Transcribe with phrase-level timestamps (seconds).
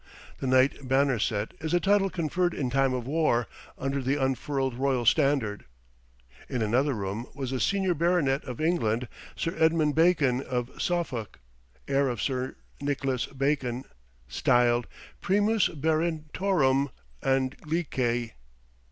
[0.39, 3.45] The Knight Banneret is a title conferred in time of war,
[3.77, 5.65] under the unfurled royal standard.
[6.49, 11.37] In another room was the senior baronet of England, Sir Edmund Bacon of Suffolk,
[11.87, 13.85] heir of Sir Nicholas Bacon,
[14.27, 14.87] styled,
[15.21, 16.89] Primus baronetorum
[17.21, 18.31] Anglicæ.